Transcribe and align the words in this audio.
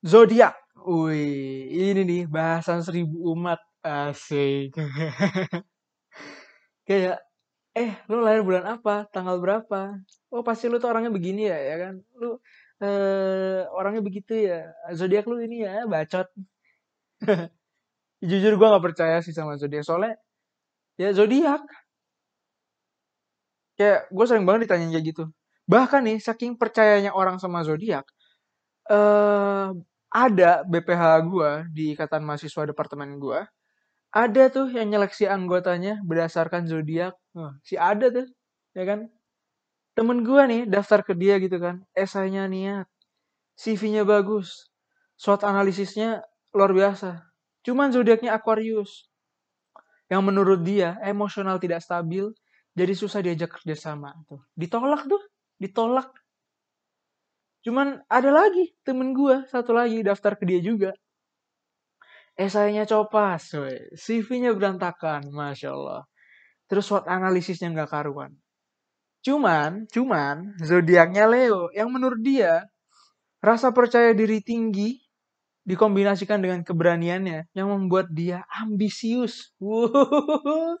Zodiak. 0.00 0.56
Wih, 0.80 1.68
ini 1.76 2.00
nih 2.08 2.22
bahasan 2.24 2.80
seribu 2.80 3.36
umat. 3.36 3.60
Asik. 3.84 4.72
Kayak, 6.88 7.20
eh 7.76 7.92
lu 8.10 8.20
lahir 8.24 8.42
bulan 8.44 8.64
apa? 8.78 9.08
Tanggal 9.12 9.36
berapa? 9.40 10.00
Oh 10.32 10.42
pasti 10.44 10.68
lu 10.70 10.76
tuh 10.82 10.90
orangnya 10.92 11.12
begini 11.12 11.48
ya, 11.48 11.58
ya 11.60 11.76
kan? 11.82 11.94
Lu 12.20 12.40
eh, 12.84 13.62
orangnya 13.72 14.02
begitu 14.04 14.32
ya. 14.36 14.72
Zodiak 14.96 15.24
lu 15.30 15.40
ini 15.44 15.64
ya, 15.66 15.84
bacot. 15.88 16.28
Jujur 18.30 18.52
gue 18.60 18.68
gak 18.74 18.84
percaya 18.84 19.16
sih 19.24 19.32
sama 19.36 19.56
zodiak 19.60 19.84
soalnya 19.86 20.14
ya 21.00 21.10
zodiak. 21.16 21.62
Kayak 23.78 24.00
gue 24.12 24.24
sering 24.28 24.44
banget 24.48 24.68
ditanya 24.68 24.86
kayak 24.92 25.06
gitu. 25.14 25.24
Bahkan 25.70 26.00
nih 26.08 26.18
saking 26.20 26.58
percayanya 26.60 27.12
orang 27.14 27.38
sama 27.38 27.62
zodiak, 27.62 28.04
eh 28.90 29.70
ada 30.10 30.66
BPH 30.66 31.02
gue 31.30 31.50
di 31.70 31.84
ikatan 31.94 32.26
mahasiswa 32.26 32.66
departemen 32.66 33.16
gue 33.22 33.40
ada 34.10 34.50
tuh 34.50 34.66
yang 34.74 34.90
nyeleksi 34.90 35.30
anggotanya 35.30 36.02
berdasarkan 36.02 36.66
zodiak. 36.66 37.14
Oh, 37.38 37.54
si 37.62 37.78
ada 37.78 38.10
tuh, 38.10 38.26
ya 38.74 38.82
kan? 38.82 39.06
Temen 39.94 40.26
gue 40.26 40.42
nih 40.50 40.62
daftar 40.66 41.06
ke 41.06 41.14
dia 41.14 41.38
gitu 41.38 41.62
kan, 41.62 41.82
esainya 41.94 42.46
niat, 42.50 42.90
CV-nya 43.54 44.02
bagus, 44.02 44.70
SWOT 45.14 45.46
analisisnya 45.46 46.26
luar 46.54 46.74
biasa. 46.74 47.22
Cuman 47.62 47.94
zodiaknya 47.94 48.34
Aquarius. 48.34 49.06
Yang 50.10 50.22
menurut 50.26 50.60
dia 50.66 50.98
emosional 51.06 51.62
tidak 51.62 51.86
stabil, 51.86 52.34
jadi 52.74 52.92
susah 52.98 53.22
diajak 53.22 53.62
kerjasama. 53.62 54.10
Tuh. 54.26 54.42
Ditolak 54.58 55.06
tuh, 55.06 55.22
ditolak. 55.62 56.10
Cuman 57.64 58.00
ada 58.08 58.30
lagi 58.32 58.72
temen 58.86 59.12
gue, 59.12 59.44
satu 59.52 59.76
lagi 59.76 60.00
daftar 60.00 60.32
ke 60.38 60.44
dia 60.48 60.60
juga 60.64 60.90
esainya 62.40 62.88
copas, 62.88 63.52
CV-nya 64.00 64.56
berantakan, 64.56 65.28
masya 65.28 65.76
Allah. 65.76 66.02
Terus 66.70 66.88
SWOT 66.88 67.04
analisisnya 67.10 67.68
nggak 67.74 67.90
karuan. 67.92 68.32
Cuman, 69.20 69.84
cuman 69.92 70.56
zodiaknya 70.64 71.28
Leo 71.28 71.68
yang 71.76 71.92
menurut 71.92 72.20
dia 72.24 72.64
rasa 73.44 73.72
percaya 73.76 74.16
diri 74.16 74.40
tinggi 74.40 74.96
dikombinasikan 75.68 76.40
dengan 76.40 76.64
keberaniannya 76.64 77.52
yang 77.52 77.68
membuat 77.68 78.08
dia 78.12 78.44
ambisius. 78.60 79.52
Wow, 79.62 80.80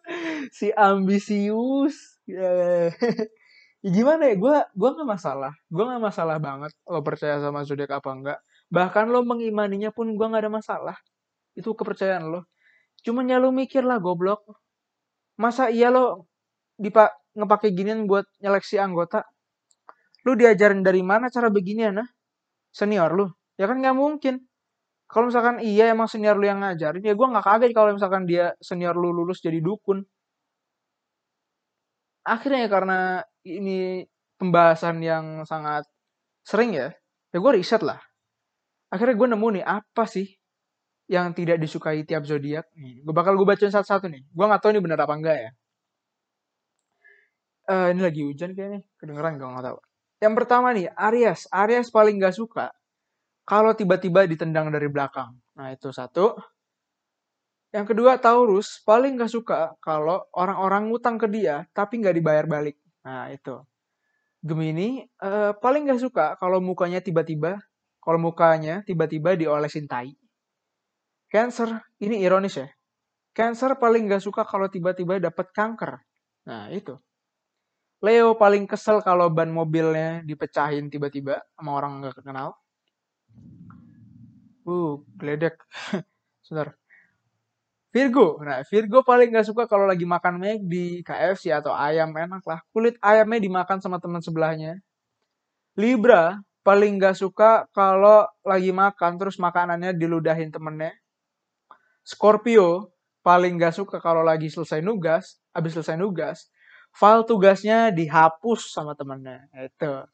si 0.52 0.72
ambisius. 0.72 2.20
Yeah. 2.24 2.96
ya 3.84 3.88
gimana 3.92 4.22
ya? 4.30 4.34
Gue 4.36 4.56
gua 4.76 4.90
nggak 4.96 5.08
masalah. 5.08 5.52
Gue 5.72 5.84
nggak 5.88 6.02
masalah 6.02 6.36
banget 6.40 6.72
lo 6.88 7.00
percaya 7.04 7.36
sama 7.40 7.64
zodiak 7.64 7.92
apa 7.92 8.10
enggak. 8.12 8.38
Bahkan 8.72 9.04
lo 9.12 9.24
mengimaninya 9.26 9.90
pun 9.94 10.12
gue 10.16 10.26
nggak 10.26 10.42
ada 10.46 10.52
masalah. 10.52 10.96
Itu 11.56 11.74
kepercayaan 11.76 12.28
lo. 12.32 12.46
Cuman 13.04 13.30
ya 13.32 13.38
lo 13.40 13.50
mikir 13.54 13.82
lah 13.84 13.98
goblok. 14.02 14.44
Masa 15.40 15.72
iya 15.72 15.88
lo 15.92 16.28
dipak 16.76 17.10
ngepake 17.36 17.72
ginian 17.76 18.04
buat 18.08 18.26
nyeleksi 18.44 18.76
anggota? 18.80 19.24
Lu 20.28 20.36
diajarin 20.36 20.84
dari 20.84 21.00
mana 21.00 21.32
cara 21.32 21.48
beginian 21.48 21.96
nah 22.00 22.08
senior 22.70 23.10
lu 23.16 23.26
ya 23.58 23.66
kan 23.70 23.80
nggak 23.80 23.96
mungkin. 23.96 24.34
Kalau 25.10 25.26
misalkan 25.26 25.58
iya 25.64 25.90
emang 25.90 26.06
senior 26.06 26.38
lu 26.38 26.46
yang 26.46 26.62
ngajarin 26.62 27.02
ya 27.02 27.14
gue 27.18 27.26
nggak 27.32 27.44
kaget 27.46 27.70
kalau 27.74 27.90
misalkan 27.96 28.24
dia 28.28 28.54
senior 28.62 28.94
lu 28.94 29.10
lulus 29.10 29.42
jadi 29.42 29.58
dukun 29.58 30.04
akhirnya 32.24 32.66
ya 32.66 32.70
karena 32.70 32.98
ini 33.46 34.04
pembahasan 34.36 35.00
yang 35.00 35.44
sangat 35.48 35.84
sering 36.44 36.76
ya 36.76 36.88
ya 37.30 37.38
gue 37.38 37.52
riset 37.56 37.80
lah 37.84 38.00
akhirnya 38.90 39.16
gue 39.16 39.28
nemu 39.36 39.48
nih 39.60 39.64
apa 39.64 40.04
sih 40.04 40.26
yang 41.10 41.34
tidak 41.34 41.58
disukai 41.58 42.06
tiap 42.06 42.22
zodiak. 42.22 42.70
Gue 42.78 43.10
bakal 43.10 43.34
gue 43.34 43.42
bacain 43.42 43.74
satu-satu 43.74 44.06
nih. 44.06 44.22
Gue 44.30 44.46
nggak 44.46 44.62
tahu 44.62 44.70
ini 44.78 44.78
benar 44.78 45.02
apa 45.02 45.14
enggak 45.18 45.36
ya. 45.42 45.50
Uh, 47.66 47.86
ini 47.90 48.00
lagi 48.02 48.22
hujan 48.22 48.54
kayaknya, 48.54 48.86
kedengeran 48.94 49.34
gue 49.34 49.46
nggak 49.50 49.66
tahu. 49.66 49.78
Yang 50.22 50.34
pertama 50.38 50.70
nih, 50.70 50.86
Aries. 50.94 51.50
Aries 51.50 51.90
paling 51.90 52.22
gak 52.22 52.36
suka 52.36 52.70
kalau 53.42 53.74
tiba-tiba 53.74 54.28
ditendang 54.30 54.70
dari 54.70 54.86
belakang. 54.86 55.34
Nah 55.58 55.74
itu 55.74 55.90
satu. 55.90 56.38
Yang 57.70 57.94
kedua, 57.94 58.18
Taurus 58.18 58.82
paling 58.82 59.14
gak 59.14 59.30
suka 59.30 59.78
kalau 59.78 60.26
orang-orang 60.34 60.90
ngutang 60.90 61.14
ke 61.22 61.30
dia 61.30 61.70
tapi 61.70 62.02
nggak 62.02 62.18
dibayar 62.18 62.46
balik. 62.50 62.76
Nah 63.06 63.30
itu. 63.30 63.62
Gemini 64.42 65.04
uh, 65.22 65.54
paling 65.54 65.86
gak 65.86 66.02
suka 66.02 66.26
kalau 66.40 66.58
mukanya 66.58 66.98
tiba-tiba, 66.98 67.60
kalau 68.02 68.18
mukanya 68.18 68.82
tiba-tiba 68.82 69.38
diolesin 69.38 69.86
tai. 69.86 70.16
Cancer, 71.30 71.78
ini 72.02 72.18
ironis 72.26 72.58
ya. 72.58 72.66
Cancer 73.30 73.78
paling 73.78 74.10
gak 74.10 74.24
suka 74.24 74.42
kalau 74.42 74.66
tiba-tiba 74.66 75.22
dapat 75.22 75.54
kanker. 75.54 76.02
Nah, 76.50 76.66
itu. 76.74 76.98
Leo 78.02 78.34
paling 78.34 78.66
kesel 78.66 78.98
kalau 79.04 79.30
ban 79.30 79.52
mobilnya 79.52 80.26
dipecahin 80.26 80.90
tiba-tiba 80.90 81.38
sama 81.54 81.78
orang 81.78 82.02
gak 82.02 82.18
kenal. 82.26 82.58
Uh, 84.66 84.98
geledek. 85.14 85.54
Sebentar. 86.42 86.74
Virgo. 87.90 88.38
Nah, 88.46 88.62
Virgo 88.62 89.02
paling 89.02 89.34
gak 89.34 89.50
suka 89.50 89.66
kalau 89.66 89.82
lagi 89.82 90.06
makan 90.06 90.38
di 90.62 91.02
KFC 91.02 91.50
atau 91.50 91.74
ayam 91.74 92.14
enak 92.14 92.46
lah. 92.46 92.62
Kulit 92.70 92.94
ayamnya 93.02 93.42
dimakan 93.42 93.82
sama 93.82 93.98
teman 93.98 94.22
sebelahnya. 94.22 94.78
Libra 95.74 96.38
paling 96.62 97.02
gak 97.02 97.18
suka 97.18 97.66
kalau 97.74 98.30
lagi 98.46 98.70
makan 98.70 99.18
terus 99.18 99.42
makanannya 99.42 99.98
diludahin 99.98 100.54
temennya. 100.54 100.94
Scorpio 102.06 102.94
paling 103.26 103.58
gak 103.58 103.74
suka 103.74 103.98
kalau 103.98 104.22
lagi 104.22 104.46
selesai 104.46 104.78
nugas, 104.78 105.42
habis 105.50 105.74
selesai 105.74 105.98
nugas, 105.98 106.46
file 106.94 107.26
tugasnya 107.26 107.90
dihapus 107.90 108.70
sama 108.70 108.94
temennya. 108.94 109.50
Itu. 109.50 110.06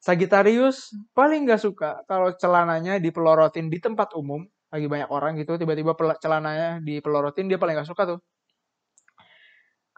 Sagittarius 0.00 0.96
paling 1.12 1.44
gak 1.44 1.60
suka 1.60 2.08
kalau 2.08 2.32
celananya 2.40 2.96
dipelorotin 2.96 3.68
di 3.68 3.76
tempat 3.82 4.16
umum, 4.16 4.48
lagi 4.68 4.86
banyak 4.86 5.08
orang 5.08 5.36
gitu, 5.40 5.56
tiba-tiba 5.56 5.96
celananya 6.20 6.80
dipelorotin, 6.84 7.48
dia 7.48 7.56
paling 7.56 7.76
gak 7.78 7.88
suka 7.88 8.16
tuh. 8.16 8.20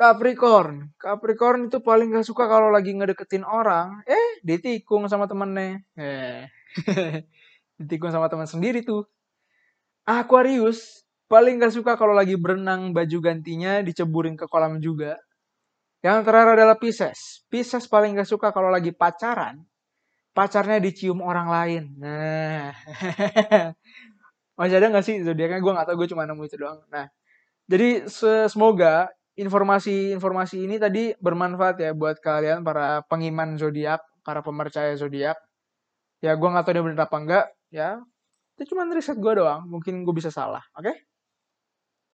Capricorn, 0.01 0.97
Capricorn 0.97 1.69
itu 1.69 1.85
paling 1.85 2.09
gak 2.09 2.25
suka 2.25 2.49
kalau 2.49 2.73
lagi 2.73 2.97
ngedeketin 2.97 3.45
orang, 3.45 4.01
eh 4.09 4.41
ditikung 4.41 5.05
sama 5.13 5.29
temennya. 5.29 5.85
Eh. 5.93 6.49
ditikung 7.81 8.09
sama 8.09 8.33
teman 8.33 8.49
sendiri 8.49 8.81
tuh. 8.81 9.05
Aquarius, 10.09 11.05
paling 11.29 11.61
gak 11.61 11.77
suka 11.77 12.01
kalau 12.01 12.17
lagi 12.17 12.41
berenang 12.41 12.97
baju 12.97 13.19
gantinya 13.21 13.85
diceburin 13.85 14.41
ke 14.41 14.49
kolam 14.49 14.81
juga. 14.81 15.21
Yang 16.01 16.19
terakhir 16.25 16.51
adalah 16.57 16.77
Pisces. 16.81 17.45
Pisces 17.53 17.85
paling 17.85 18.17
gak 18.17 18.29
suka 18.29 18.57
kalau 18.57 18.73
lagi 18.73 18.97
pacaran, 18.97 19.61
pacarnya 20.33 20.81
dicium 20.81 21.21
orang 21.21 21.49
lain. 21.53 21.83
Nah, 22.01 22.73
masih 24.61 24.77
ada 24.77 24.93
gak 24.93 25.07
sih 25.09 25.25
zodiaknya? 25.25 25.65
Gue 25.65 25.73
gak 25.73 25.89
tau, 25.89 25.97
gue 25.97 26.09
cuma 26.13 26.29
nemu 26.29 26.45
itu 26.45 26.61
doang. 26.61 26.85
Nah, 26.93 27.09
jadi 27.65 28.05
semoga 28.53 29.09
informasi-informasi 29.41 30.69
ini 30.69 30.77
tadi 30.77 31.17
bermanfaat 31.17 31.81
ya 31.81 31.97
buat 31.97 32.21
kalian 32.21 32.61
para 32.61 33.01
pengiman 33.09 33.57
zodiak, 33.57 34.05
para 34.21 34.45
pemercaya 34.45 34.93
zodiak. 35.01 35.41
Ya, 36.21 36.37
gue 36.37 36.49
gak 36.53 36.69
tau 36.69 36.77
dia 36.77 36.85
bener 36.85 37.01
apa 37.01 37.17
enggak. 37.17 37.47
Ya, 37.73 38.05
itu 38.61 38.77
cuma 38.77 38.85
riset 38.93 39.17
gue 39.17 39.33
doang. 39.33 39.65
Mungkin 39.65 40.05
gue 40.05 40.13
bisa 40.13 40.29
salah. 40.29 40.61
Oke? 40.77 40.93
Okay? 40.93 41.10